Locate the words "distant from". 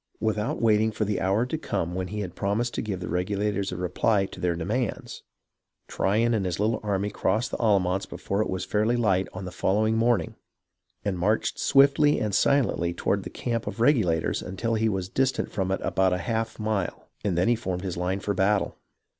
15.07-15.69